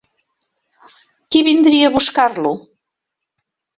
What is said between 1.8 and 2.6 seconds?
a buscar-lo?